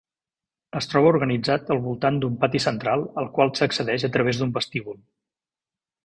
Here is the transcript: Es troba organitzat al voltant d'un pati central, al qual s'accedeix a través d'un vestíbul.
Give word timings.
Es 0.79 0.87
troba 0.91 1.09
organitzat 1.09 1.67
al 1.75 1.81
voltant 1.83 2.17
d'un 2.23 2.39
pati 2.45 2.61
central, 2.65 3.05
al 3.23 3.29
qual 3.35 3.53
s'accedeix 3.59 4.07
a 4.09 4.13
través 4.17 4.41
d'un 4.41 4.55
vestíbul. 4.57 4.97